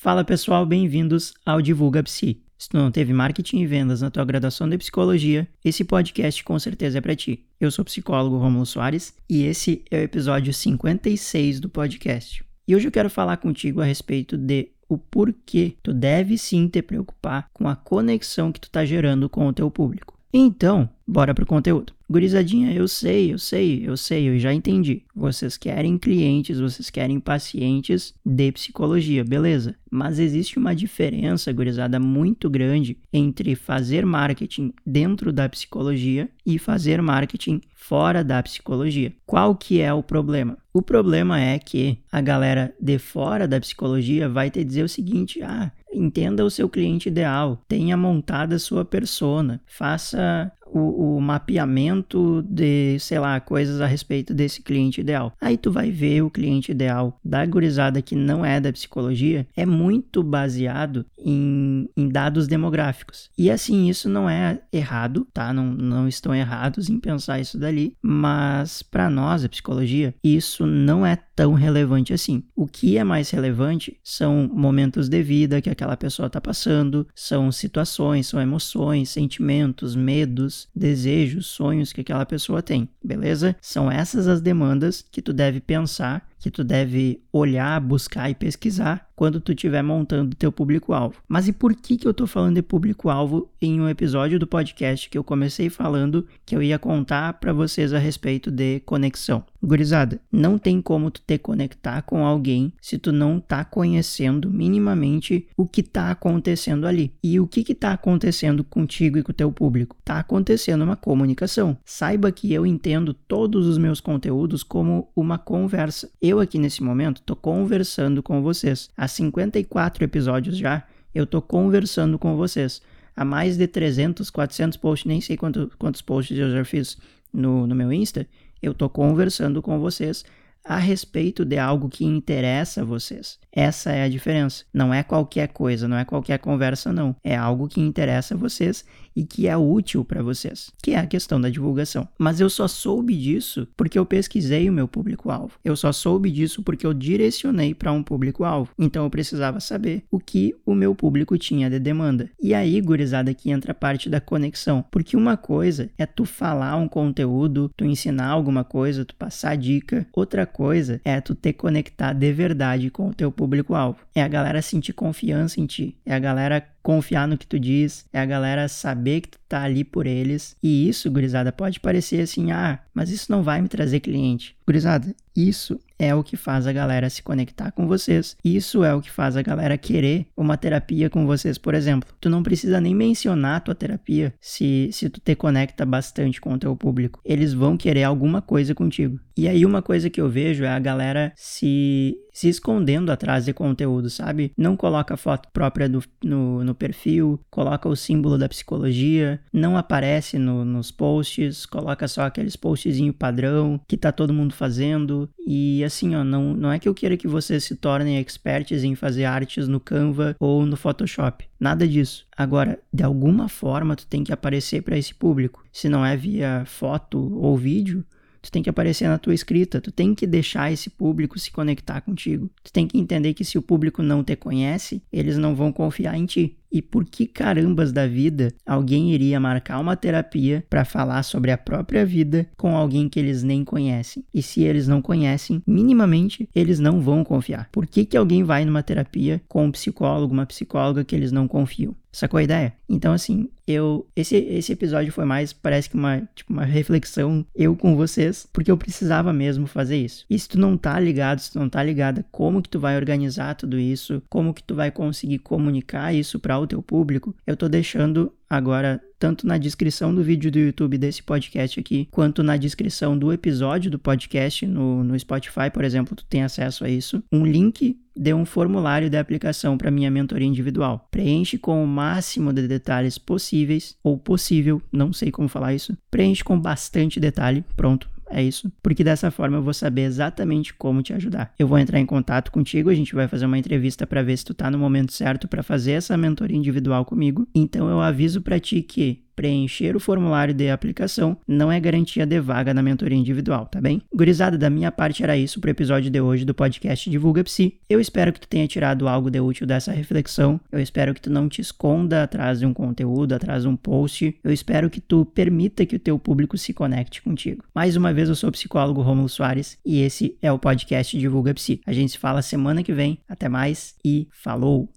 Fala 0.00 0.22
pessoal, 0.22 0.64
bem-vindos 0.64 1.34
ao 1.44 1.60
Divulga 1.60 2.04
Psi. 2.04 2.40
Se 2.56 2.68
tu 2.68 2.76
não 2.76 2.88
teve 2.88 3.12
marketing 3.12 3.58
e 3.58 3.66
vendas 3.66 4.00
na 4.00 4.08
tua 4.08 4.24
graduação 4.24 4.68
de 4.68 4.78
psicologia, 4.78 5.48
esse 5.64 5.82
podcast 5.82 6.44
com 6.44 6.56
certeza 6.56 6.98
é 6.98 7.00
para 7.00 7.16
ti. 7.16 7.44
Eu 7.60 7.68
sou 7.72 7.82
o 7.82 7.84
psicólogo 7.84 8.38
Romulo 8.38 8.64
Soares 8.64 9.12
e 9.28 9.42
esse 9.42 9.82
é 9.90 9.98
o 9.98 10.04
episódio 10.04 10.54
56 10.54 11.58
do 11.58 11.68
podcast. 11.68 12.44
E 12.68 12.76
hoje 12.76 12.86
eu 12.86 12.92
quero 12.92 13.10
falar 13.10 13.38
contigo 13.38 13.80
a 13.80 13.84
respeito 13.84 14.36
de 14.36 14.70
o 14.88 14.96
porquê 14.96 15.74
tu 15.82 15.92
deve 15.92 16.38
sim 16.38 16.68
te 16.68 16.80
preocupar 16.80 17.48
com 17.52 17.66
a 17.66 17.74
conexão 17.74 18.52
que 18.52 18.60
tu 18.60 18.68
está 18.68 18.84
gerando 18.84 19.28
com 19.28 19.48
o 19.48 19.52
teu 19.52 19.68
público. 19.68 20.16
Então, 20.32 20.88
bora 21.06 21.34
pro 21.34 21.46
conteúdo. 21.46 21.92
Gurizadinha, 22.10 22.72
eu 22.72 22.88
sei, 22.88 23.32
eu 23.32 23.38
sei, 23.38 23.82
eu 23.86 23.96
sei, 23.96 24.28
eu 24.28 24.38
já 24.38 24.52
entendi. 24.52 25.02
Vocês 25.14 25.56
querem 25.56 25.98
clientes, 25.98 26.58
vocês 26.58 26.90
querem 26.90 27.20
pacientes 27.20 28.14
de 28.24 28.52
psicologia, 28.52 29.24
beleza. 29.24 29.74
Mas 29.90 30.18
existe 30.18 30.58
uma 30.58 30.74
diferença, 30.74 31.52
gurizada, 31.52 31.98
muito 31.98 32.48
grande 32.48 32.98
entre 33.12 33.54
fazer 33.54 34.06
marketing 34.06 34.72
dentro 34.86 35.32
da 35.32 35.48
psicologia 35.48 36.28
e 36.44 36.58
fazer 36.58 37.00
marketing 37.02 37.60
fora 37.74 38.22
da 38.22 38.42
psicologia. 38.42 39.12
Qual 39.26 39.54
que 39.54 39.80
é 39.80 39.92
o 39.92 40.02
problema? 40.02 40.58
O 40.74 40.82
problema 40.82 41.40
é 41.40 41.58
que 41.58 41.98
a 42.12 42.20
galera 42.20 42.74
de 42.80 42.98
fora 42.98 43.48
da 43.48 43.58
psicologia 43.60 44.28
vai 44.28 44.50
te 44.50 44.62
dizer 44.62 44.82
o 44.82 44.88
seguinte: 44.88 45.42
ah, 45.42 45.72
entenda 45.92 46.44
o 46.44 46.50
seu 46.50 46.68
cliente 46.68 47.08
ideal, 47.08 47.62
tenha 47.68 47.96
montada 47.96 48.56
a 48.56 48.58
sua 48.58 48.84
persona, 48.84 49.60
faça 49.66 50.52
o, 50.72 51.16
o, 51.16 51.20
mapeamento 51.20 52.42
de, 52.48 52.98
sei 52.98 53.18
lá, 53.18 53.40
coisas 53.40 53.80
a 53.80 53.86
respeito 53.86 54.34
desse 54.34 54.62
cliente 54.62 55.00
ideal. 55.00 55.32
Aí 55.40 55.56
tu 55.56 55.70
vai 55.70 55.90
ver 55.90 56.22
o 56.22 56.30
cliente 56.30 56.72
ideal 56.72 57.18
da 57.24 57.44
gurizada 57.46 58.02
que 58.02 58.14
não 58.14 58.44
é 58.44 58.60
da 58.60 58.72
psicologia, 58.72 59.46
é 59.56 59.64
muito 59.64 60.22
baseado 60.22 61.06
em, 61.18 61.88
em 61.96 62.08
dados 62.08 62.46
demográficos. 62.46 63.30
E 63.36 63.50
assim, 63.50 63.88
isso 63.88 64.08
não 64.08 64.28
é 64.28 64.60
errado, 64.72 65.26
tá? 65.32 65.52
Não, 65.52 65.64
não 65.64 66.08
estão 66.08 66.34
errados 66.34 66.88
em 66.88 66.98
pensar 66.98 67.40
isso 67.40 67.58
dali, 67.58 67.96
mas 68.02 68.82
para 68.82 69.08
nós, 69.08 69.44
a 69.44 69.48
psicologia, 69.48 70.14
isso 70.22 70.66
não 70.66 71.04
é 71.04 71.16
tão 71.38 71.52
relevante 71.52 72.12
assim. 72.12 72.42
O 72.56 72.66
que 72.66 72.98
é 72.98 73.04
mais 73.04 73.30
relevante 73.30 73.96
são 74.02 74.50
momentos 74.52 75.08
de 75.08 75.22
vida 75.22 75.62
que 75.62 75.70
aquela 75.70 75.96
pessoa 75.96 76.26
está 76.26 76.40
passando, 76.40 77.06
são 77.14 77.52
situações, 77.52 78.26
são 78.26 78.40
emoções, 78.40 79.10
sentimentos, 79.10 79.94
medos, 79.94 80.68
desejos, 80.74 81.46
sonhos 81.46 81.92
que 81.92 82.00
aquela 82.00 82.26
pessoa 82.26 82.60
tem, 82.60 82.88
beleza? 83.04 83.54
São 83.60 83.88
essas 83.88 84.26
as 84.26 84.40
demandas 84.40 85.00
que 85.12 85.22
tu 85.22 85.32
deve 85.32 85.60
pensar 85.60 86.26
que 86.38 86.50
tu 86.50 86.62
deve 86.62 87.20
olhar, 87.32 87.80
buscar 87.80 88.30
e 88.30 88.34
pesquisar 88.34 89.08
quando 89.18 89.40
tu 89.40 89.50
estiver 89.50 89.82
montando 89.82 90.36
teu 90.36 90.52
público-alvo. 90.52 91.20
Mas 91.26 91.48
e 91.48 91.52
por 91.52 91.74
que, 91.74 91.96
que 91.96 92.06
eu 92.06 92.12
estou 92.12 92.24
falando 92.24 92.54
de 92.54 92.62
público-alvo 92.62 93.50
em 93.60 93.80
um 93.80 93.88
episódio 93.88 94.38
do 94.38 94.46
podcast 94.46 95.10
que 95.10 95.18
eu 95.18 95.24
comecei 95.24 95.68
falando 95.68 96.24
que 96.46 96.54
eu 96.54 96.62
ia 96.62 96.78
contar 96.78 97.32
para 97.34 97.52
vocês 97.52 97.92
a 97.92 97.98
respeito 97.98 98.48
de 98.48 98.78
conexão? 98.86 99.44
Gurizada, 99.60 100.20
não 100.30 100.56
tem 100.56 100.80
como 100.80 101.10
tu 101.10 101.20
te 101.26 101.36
conectar 101.36 102.02
com 102.02 102.24
alguém 102.24 102.72
se 102.80 102.96
tu 102.96 103.10
não 103.10 103.40
tá 103.40 103.64
conhecendo 103.64 104.48
minimamente 104.48 105.48
o 105.56 105.66
que 105.66 105.82
tá 105.82 106.12
acontecendo 106.12 106.86
ali. 106.86 107.12
E 107.20 107.40
o 107.40 107.46
que 107.48 107.64
que 107.64 107.74
tá 107.74 107.90
acontecendo 107.90 108.62
contigo 108.62 109.18
e 109.18 109.22
com 109.24 109.32
o 109.32 109.34
teu 109.34 109.50
público? 109.50 109.96
Tá 110.04 110.20
acontecendo 110.20 110.84
uma 110.84 110.94
comunicação. 110.94 111.76
Saiba 111.84 112.30
que 112.30 112.52
eu 112.52 112.64
entendo 112.64 113.12
todos 113.12 113.66
os 113.66 113.78
meus 113.78 114.00
conteúdos 114.00 114.62
como 114.62 115.10
uma 115.16 115.38
conversa. 115.38 116.08
Eu 116.28 116.40
aqui 116.40 116.58
nesse 116.58 116.82
momento 116.82 117.22
tô 117.22 117.34
conversando 117.34 118.22
com 118.22 118.42
vocês. 118.42 118.90
Há 118.94 119.08
54 119.08 120.04
episódios 120.04 120.58
já, 120.58 120.86
eu 121.14 121.26
tô 121.26 121.40
conversando 121.40 122.18
com 122.18 122.36
vocês. 122.36 122.82
Há 123.16 123.24
mais 123.24 123.56
de 123.56 123.66
300, 123.66 124.28
400 124.28 124.76
posts, 124.76 125.06
nem 125.06 125.22
sei 125.22 125.38
quanto, 125.38 125.72
quantos 125.78 126.02
posts 126.02 126.36
eu 126.36 126.50
já 126.50 126.62
fiz 126.66 126.98
no, 127.32 127.66
no 127.66 127.74
meu 127.74 127.90
Insta 127.90 128.26
eu 128.62 128.72
estou 128.72 128.90
conversando 128.90 129.62
com 129.62 129.78
vocês 129.78 130.22
a 130.64 130.76
respeito 130.76 131.44
de 131.44 131.58
algo 131.58 131.88
que 131.88 132.04
interessa 132.04 132.82
a 132.82 132.84
vocês. 132.84 133.38
Essa 133.50 133.90
é 133.90 134.04
a 134.04 134.08
diferença. 134.08 134.64
Não 134.72 134.92
é 134.92 135.02
qualquer 135.02 135.48
coisa, 135.48 135.88
não 135.88 135.96
é 135.96 136.04
qualquer 136.04 136.38
conversa, 136.38 136.92
não. 136.92 137.16
É 137.24 137.36
algo 137.36 137.66
que 137.66 137.80
interessa 137.80 138.34
a 138.34 138.36
vocês 138.36 138.84
e 139.18 139.24
que 139.24 139.48
é 139.48 139.56
útil 139.56 140.04
para 140.04 140.22
vocês, 140.22 140.70
que 140.80 140.92
é 140.92 140.98
a 140.98 141.06
questão 141.06 141.40
da 141.40 141.48
divulgação. 141.48 142.06
Mas 142.16 142.38
eu 142.38 142.48
só 142.48 142.68
soube 142.68 143.16
disso 143.16 143.66
porque 143.76 143.98
eu 143.98 144.06
pesquisei 144.06 144.70
o 144.70 144.72
meu 144.72 144.86
público-alvo. 144.86 145.58
Eu 145.64 145.74
só 145.74 145.90
soube 145.90 146.30
disso 146.30 146.62
porque 146.62 146.86
eu 146.86 146.94
direcionei 146.94 147.74
para 147.74 147.90
um 147.90 148.00
público-alvo. 148.00 148.70
Então 148.78 149.02
eu 149.02 149.10
precisava 149.10 149.58
saber 149.58 150.04
o 150.08 150.20
que 150.20 150.54
o 150.64 150.72
meu 150.72 150.94
público 150.94 151.36
tinha 151.36 151.68
de 151.68 151.80
demanda. 151.80 152.30
E 152.40 152.54
aí, 152.54 152.80
gurizada, 152.80 153.34
que 153.34 153.50
entra 153.50 153.72
a 153.72 153.74
parte 153.74 154.08
da 154.08 154.20
conexão. 154.20 154.84
Porque 154.88 155.16
uma 155.16 155.36
coisa 155.36 155.90
é 155.98 156.06
tu 156.06 156.24
falar 156.24 156.76
um 156.76 156.86
conteúdo, 156.86 157.72
tu 157.76 157.84
ensinar 157.84 158.28
alguma 158.28 158.62
coisa, 158.62 159.04
tu 159.04 159.16
passar 159.16 159.56
dica. 159.56 160.06
Outra 160.12 160.46
coisa 160.48 161.00
é 161.04 161.20
tu 161.20 161.34
ter 161.34 161.52
conectar 161.52 162.12
de 162.12 162.32
verdade 162.32 162.90
com 162.90 163.08
o 163.08 163.14
teu 163.14 163.30
público-alvo. 163.30 163.98
É 164.14 164.22
a 164.22 164.28
galera 164.28 164.60
sentir 164.62 164.92
confiança 164.92 165.60
em 165.60 165.66
ti. 165.66 165.96
É 166.04 166.14
a 166.14 166.18
galera 166.18 166.66
confiar 166.82 167.28
no 167.28 167.36
que 167.36 167.46
tu 167.46 167.58
diz, 167.58 168.06
é 168.12 168.18
a 168.18 168.24
galera 168.24 168.66
saber 168.66 169.20
que 169.20 169.28
tu 169.28 169.38
tá 169.46 169.62
ali 169.62 169.84
por 169.84 170.06
eles. 170.06 170.56
E 170.62 170.88
isso, 170.88 171.10
gurizada, 171.10 171.52
pode 171.52 171.78
parecer 171.80 172.22
assim, 172.22 172.50
ah, 172.50 172.78
mas 172.94 173.10
isso 173.10 173.30
não 173.30 173.42
vai 173.42 173.60
me 173.60 173.68
trazer 173.68 174.00
cliente. 174.00 174.56
Gurizada, 174.66 175.14
isso 175.38 175.78
é 175.98 176.12
o 176.12 176.24
que 176.24 176.36
faz 176.36 176.66
a 176.66 176.72
galera 176.72 177.08
se 177.08 177.22
conectar 177.22 177.70
com 177.70 177.86
vocês. 177.86 178.36
Isso 178.44 178.82
é 178.82 178.92
o 178.92 179.00
que 179.00 179.10
faz 179.10 179.36
a 179.36 179.42
galera 179.42 179.78
querer 179.78 180.26
uma 180.36 180.56
terapia 180.56 181.08
com 181.08 181.26
vocês, 181.26 181.56
por 181.56 181.74
exemplo. 181.74 182.08
Tu 182.20 182.28
não 182.28 182.42
precisa 182.42 182.80
nem 182.80 182.94
mencionar 182.94 183.56
a 183.56 183.60
tua 183.60 183.74
terapia 183.74 184.34
se, 184.40 184.90
se 184.92 185.08
tu 185.08 185.20
te 185.20 185.36
conecta 185.36 185.86
bastante 185.86 186.40
com 186.40 186.54
o 186.54 186.58
teu 186.58 186.74
público. 186.74 187.20
Eles 187.24 187.52
vão 187.52 187.76
querer 187.76 188.02
alguma 188.02 188.42
coisa 188.42 188.74
contigo. 188.74 189.18
E 189.36 189.46
aí 189.46 189.64
uma 189.64 189.80
coisa 189.80 190.10
que 190.10 190.20
eu 190.20 190.28
vejo 190.28 190.64
é 190.64 190.68
a 190.68 190.78
galera 190.80 191.32
se 191.36 192.16
se 192.38 192.48
escondendo 192.48 193.10
atrás 193.10 193.46
de 193.46 193.52
conteúdo, 193.52 194.08
sabe? 194.08 194.52
Não 194.56 194.76
coloca 194.76 195.16
foto 195.16 195.48
própria 195.52 195.88
do, 195.88 196.00
no, 196.22 196.62
no 196.62 196.72
perfil, 196.72 197.40
coloca 197.50 197.88
o 197.88 197.96
símbolo 197.96 198.38
da 198.38 198.48
psicologia, 198.48 199.40
não 199.52 199.76
aparece 199.76 200.38
no, 200.38 200.64
nos 200.64 200.92
posts, 200.92 201.66
coloca 201.66 202.06
só 202.06 202.22
aqueles 202.22 202.54
postzinho 202.54 203.12
padrão 203.12 203.80
que 203.88 203.96
tá 203.96 204.12
todo 204.12 204.32
mundo 204.32 204.54
fazendo. 204.54 205.28
E 205.44 205.82
assim, 205.82 206.14
ó, 206.14 206.22
não, 206.22 206.54
não 206.54 206.70
é 206.70 206.78
que 206.78 206.88
eu 206.88 206.94
queira 206.94 207.16
que 207.16 207.26
vocês 207.26 207.64
se 207.64 207.74
tornem 207.74 208.18
experts 208.18 208.84
em 208.84 208.94
fazer 208.94 209.24
artes 209.24 209.66
no 209.66 209.80
Canva 209.80 210.36
ou 210.38 210.64
no 210.64 210.76
Photoshop. 210.76 211.44
Nada 211.58 211.88
disso. 211.88 212.24
Agora, 212.36 212.78
de 212.92 213.02
alguma 213.02 213.48
forma, 213.48 213.96
tu 213.96 214.06
tem 214.06 214.22
que 214.22 214.32
aparecer 214.32 214.82
para 214.82 214.96
esse 214.96 215.12
público. 215.12 215.64
Se 215.72 215.88
não 215.88 216.06
é 216.06 216.16
via 216.16 216.62
foto 216.66 217.36
ou 217.36 217.56
vídeo, 217.56 218.04
Tu 218.48 218.50
tem 218.50 218.62
que 218.62 218.70
aparecer 218.70 219.06
na 219.06 219.18
tua 219.18 219.34
escrita, 219.34 219.78
tu 219.78 219.92
tem 219.92 220.14
que 220.14 220.26
deixar 220.26 220.72
esse 220.72 220.88
público 220.88 221.38
se 221.38 221.50
conectar 221.50 222.00
contigo. 222.00 222.50
Tu 222.64 222.72
tem 222.72 222.86
que 222.86 222.98
entender 222.98 223.34
que 223.34 223.44
se 223.44 223.58
o 223.58 223.62
público 223.62 224.02
não 224.02 224.24
te 224.24 224.34
conhece, 224.36 225.02
eles 225.12 225.36
não 225.36 225.54
vão 225.54 225.70
confiar 225.70 226.16
em 226.16 226.24
ti. 226.24 226.56
E 226.72 226.80
por 226.80 227.04
que 227.04 227.26
carambas 227.26 227.92
da 227.92 228.06
vida 228.06 228.54
alguém 228.64 229.12
iria 229.12 229.38
marcar 229.38 229.78
uma 229.78 229.96
terapia 229.96 230.64
para 230.68 230.86
falar 230.86 231.22
sobre 231.24 231.50
a 231.50 231.58
própria 231.58 232.06
vida 232.06 232.48
com 232.56 232.74
alguém 232.74 233.06
que 233.06 233.20
eles 233.20 233.42
nem 233.42 233.62
conhecem? 233.62 234.24
E 234.32 234.40
se 234.40 234.62
eles 234.62 234.88
não 234.88 235.02
conhecem, 235.02 235.62
minimamente 235.66 236.48
eles 236.54 236.78
não 236.78 237.02
vão 237.02 237.22
confiar. 237.22 237.68
Por 237.70 237.86
que, 237.86 238.06
que 238.06 238.16
alguém 238.16 238.44
vai 238.44 238.64
numa 238.64 238.82
terapia 238.82 239.42
com 239.46 239.66
um 239.66 239.70
psicólogo, 239.70 240.32
uma 240.32 240.46
psicóloga 240.46 241.04
que 241.04 241.14
eles 241.14 241.32
não 241.32 241.46
confiam? 241.46 241.94
Sacou 242.12 242.38
a 242.38 242.42
ideia? 242.42 242.72
Então, 242.88 243.12
assim, 243.12 243.48
eu. 243.66 244.06
Esse, 244.16 244.36
esse 244.36 244.72
episódio 244.72 245.12
foi 245.12 245.24
mais, 245.24 245.52
parece 245.52 245.90
que 245.90 245.96
uma, 245.96 246.22
tipo, 246.34 246.52
uma 246.52 246.64
reflexão 246.64 247.44
eu 247.54 247.76
com 247.76 247.94
vocês, 247.94 248.48
porque 248.52 248.70
eu 248.70 248.78
precisava 248.78 249.32
mesmo 249.32 249.66
fazer 249.66 249.96
isso. 249.96 250.24
E 250.28 250.38
se 250.38 250.48
tu 250.48 250.58
não 250.58 250.76
tá 250.76 250.98
ligado, 250.98 251.40
se 251.40 251.52
tu 251.52 251.58
não 251.58 251.68
tá 251.68 251.82
ligada, 251.82 252.24
como 252.32 252.62
que 252.62 252.68
tu 252.68 252.80
vai 252.80 252.96
organizar 252.96 253.54
tudo 253.54 253.78
isso, 253.78 254.22
como 254.28 254.54
que 254.54 254.62
tu 254.62 254.74
vai 254.74 254.90
conseguir 254.90 255.38
comunicar 255.38 256.14
isso 256.14 256.38
para 256.38 256.58
o 256.58 256.66
teu 256.66 256.82
público, 256.82 257.34
eu 257.46 257.56
tô 257.56 257.68
deixando 257.68 258.32
agora 258.48 259.00
tanto 259.18 259.46
na 259.46 259.58
descrição 259.58 260.14
do 260.14 260.22
vídeo 260.22 260.50
do 260.50 260.58
YouTube 260.58 260.96
desse 260.96 261.22
podcast 261.22 261.80
aqui, 261.80 262.08
quanto 262.10 262.42
na 262.42 262.56
descrição 262.56 263.18
do 263.18 263.32
episódio 263.32 263.90
do 263.90 263.98
podcast 263.98 264.64
no, 264.66 265.02
no 265.02 265.18
Spotify, 265.18 265.70
por 265.72 265.84
exemplo, 265.84 266.14
tu 266.14 266.24
tem 266.24 266.42
acesso 266.42 266.84
a 266.84 266.88
isso, 266.88 267.22
um 267.32 267.44
link 267.44 267.98
de 268.16 268.34
um 268.34 268.44
formulário 268.44 269.08
de 269.08 269.16
aplicação 269.16 269.78
para 269.78 269.90
minha 269.90 270.10
mentoria 270.10 270.46
individual. 270.46 271.06
Preenche 271.10 271.56
com 271.56 271.82
o 271.82 271.86
máximo 271.86 272.52
de 272.52 272.66
detalhes 272.66 273.16
possíveis, 273.16 273.96
ou 274.02 274.18
possível, 274.18 274.82
não 274.92 275.12
sei 275.12 275.30
como 275.30 275.48
falar 275.48 275.74
isso. 275.74 275.96
Preenche 276.10 276.42
com 276.42 276.58
bastante 276.58 277.20
detalhe, 277.20 277.64
pronto, 277.76 278.10
é 278.30 278.42
isso, 278.42 278.70
porque 278.82 279.02
dessa 279.02 279.30
forma 279.30 279.56
eu 279.56 279.62
vou 279.62 279.74
saber 279.74 280.02
exatamente 280.02 280.74
como 280.74 281.02
te 281.02 281.12
ajudar. 281.12 281.52
Eu 281.58 281.66
vou 281.66 281.78
entrar 281.78 281.98
em 281.98 282.06
contato 282.06 282.50
contigo, 282.50 282.90
a 282.90 282.94
gente 282.94 283.14
vai 283.14 283.28
fazer 283.28 283.46
uma 283.46 283.58
entrevista 283.58 284.06
para 284.06 284.22
ver 284.22 284.36
se 284.36 284.44
tu 284.44 284.54
tá 284.54 284.70
no 284.70 284.78
momento 284.78 285.12
certo 285.12 285.48
para 285.48 285.62
fazer 285.62 285.92
essa 285.92 286.16
mentoria 286.16 286.56
individual 286.56 287.04
comigo. 287.04 287.46
Então 287.54 287.88
eu 287.88 288.00
aviso 288.00 288.42
para 288.42 288.60
ti 288.60 288.82
que 288.82 289.22
preencher 289.38 289.94
o 289.94 290.00
formulário 290.00 290.52
de 290.52 290.68
aplicação 290.68 291.36
não 291.46 291.70
é 291.70 291.78
garantia 291.78 292.26
de 292.26 292.40
vaga 292.40 292.74
na 292.74 292.82
mentoria 292.82 293.16
individual, 293.16 293.66
tá 293.66 293.80
bem? 293.80 294.02
Gurizada, 294.12 294.58
da 294.58 294.68
minha 294.68 294.90
parte 294.90 295.22
era 295.22 295.36
isso 295.36 295.60
pro 295.60 295.70
episódio 295.70 296.10
de 296.10 296.20
hoje 296.20 296.44
do 296.44 296.52
podcast 296.52 297.08
Divulga 297.08 297.44
Psi. 297.44 297.78
Eu 297.88 298.00
espero 298.00 298.32
que 298.32 298.40
tu 298.40 298.48
tenha 298.48 298.66
tirado 298.66 299.06
algo 299.06 299.30
de 299.30 299.38
útil 299.38 299.64
dessa 299.64 299.92
reflexão. 299.92 300.60
Eu 300.72 300.80
espero 300.80 301.14
que 301.14 301.20
tu 301.20 301.30
não 301.30 301.48
te 301.48 301.60
esconda 301.60 302.24
atrás 302.24 302.58
de 302.58 302.66
um 302.66 302.74
conteúdo, 302.74 303.32
atrás 303.32 303.62
de 303.62 303.68
um 303.68 303.76
post. 303.76 304.36
Eu 304.42 304.52
espero 304.52 304.90
que 304.90 305.00
tu 305.00 305.24
permita 305.24 305.86
que 305.86 305.94
o 305.94 306.00
teu 306.00 306.18
público 306.18 306.58
se 306.58 306.74
conecte 306.74 307.22
contigo. 307.22 307.62
Mais 307.72 307.94
uma 307.94 308.12
vez, 308.12 308.28
eu 308.28 308.34
sou 308.34 308.48
o 308.48 308.52
psicólogo 308.52 309.02
Romulo 309.02 309.28
Soares 309.28 309.78
e 309.86 310.00
esse 310.00 310.36
é 310.42 310.50
o 310.50 310.58
podcast 310.58 311.16
Divulga 311.16 311.54
Psi. 311.54 311.80
A 311.86 311.92
gente 311.92 312.10
se 312.10 312.18
fala 312.18 312.42
semana 312.42 312.82
que 312.82 312.92
vem. 312.92 313.20
Até 313.28 313.48
mais 313.48 313.94
e 314.04 314.26
falou! 314.32 314.88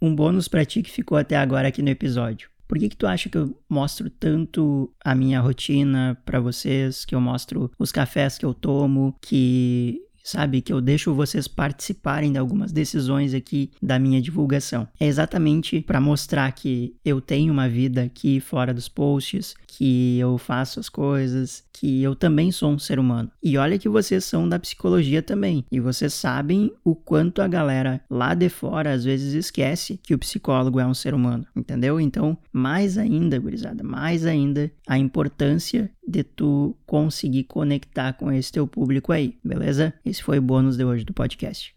Um 0.00 0.14
bônus 0.14 0.48
para 0.48 0.64
ti 0.64 0.82
que 0.82 0.90
ficou 0.90 1.18
até 1.18 1.36
agora 1.36 1.68
aqui 1.68 1.82
no 1.82 1.90
episódio. 1.90 2.55
Por 2.68 2.78
que, 2.78 2.88
que 2.88 2.96
tu 2.96 3.06
acha 3.06 3.28
que 3.28 3.38
eu 3.38 3.56
mostro 3.68 4.10
tanto 4.10 4.92
a 5.04 5.14
minha 5.14 5.40
rotina 5.40 6.20
para 6.24 6.40
vocês, 6.40 7.04
que 7.04 7.14
eu 7.14 7.20
mostro 7.20 7.70
os 7.78 7.92
cafés 7.92 8.38
que 8.38 8.44
eu 8.44 8.52
tomo, 8.52 9.16
que 9.20 10.00
sabe? 10.26 10.60
Que 10.60 10.72
eu 10.72 10.80
deixo 10.80 11.14
vocês 11.14 11.46
participarem 11.46 12.32
de 12.32 12.38
algumas 12.38 12.72
decisões 12.72 13.32
aqui 13.32 13.70
da 13.80 13.96
minha 13.98 14.20
divulgação. 14.20 14.88
É 14.98 15.06
exatamente 15.06 15.80
para 15.82 16.00
mostrar 16.00 16.50
que 16.52 16.96
eu 17.04 17.20
tenho 17.20 17.52
uma 17.52 17.68
vida 17.68 18.02
aqui 18.02 18.40
fora 18.40 18.74
dos 18.74 18.88
posts, 18.88 19.54
que 19.66 20.18
eu 20.18 20.36
faço 20.36 20.80
as 20.80 20.88
coisas, 20.88 21.62
que 21.72 22.02
eu 22.02 22.16
também 22.16 22.50
sou 22.50 22.70
um 22.70 22.78
ser 22.78 22.98
humano. 22.98 23.30
E 23.42 23.56
olha 23.56 23.78
que 23.78 23.88
vocês 23.88 24.24
são 24.24 24.48
da 24.48 24.58
psicologia 24.58 25.22
também. 25.22 25.64
E 25.70 25.78
vocês 25.78 26.12
sabem 26.14 26.72
o 26.82 26.94
quanto 26.94 27.40
a 27.40 27.46
galera 27.46 28.00
lá 28.10 28.34
de 28.34 28.48
fora 28.48 28.92
às 28.92 29.04
vezes 29.04 29.34
esquece 29.34 30.00
que 30.02 30.14
o 30.14 30.18
psicólogo 30.18 30.80
é 30.80 30.86
um 30.86 30.94
ser 30.94 31.14
humano, 31.14 31.46
entendeu? 31.54 32.00
Então, 32.00 32.36
mais 32.52 32.98
ainda, 32.98 33.38
gurizada, 33.38 33.84
mais 33.84 34.26
ainda 34.26 34.70
a 34.88 34.98
importância 34.98 35.90
de 36.06 36.22
tu 36.22 36.76
conseguir 36.86 37.44
conectar 37.44 38.12
com 38.12 38.30
esse 38.30 38.52
teu 38.52 38.66
público 38.66 39.12
aí, 39.12 39.36
beleza? 39.42 39.92
Esse 40.04 40.22
foi 40.22 40.38
o 40.38 40.42
bônus 40.42 40.76
de 40.76 40.84
hoje 40.84 41.04
do 41.04 41.12
podcast. 41.12 41.74